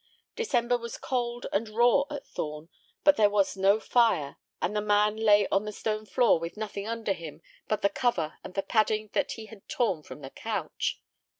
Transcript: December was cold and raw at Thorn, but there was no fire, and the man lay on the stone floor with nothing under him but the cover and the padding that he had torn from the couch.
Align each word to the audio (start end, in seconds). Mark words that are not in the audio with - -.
December 0.35 0.79
was 0.79 0.97
cold 0.97 1.45
and 1.53 1.69
raw 1.69 2.01
at 2.09 2.25
Thorn, 2.25 2.69
but 3.03 3.17
there 3.17 3.29
was 3.29 3.55
no 3.55 3.79
fire, 3.79 4.37
and 4.59 4.75
the 4.75 4.81
man 4.81 5.15
lay 5.15 5.47
on 5.49 5.63
the 5.65 5.71
stone 5.71 6.07
floor 6.07 6.39
with 6.39 6.57
nothing 6.57 6.87
under 6.87 7.13
him 7.13 7.43
but 7.67 7.83
the 7.83 7.87
cover 7.89 8.39
and 8.43 8.55
the 8.55 8.63
padding 8.63 9.11
that 9.13 9.33
he 9.33 9.45
had 9.45 9.69
torn 9.69 10.01
from 10.01 10.21
the 10.21 10.31
couch. 10.31 10.99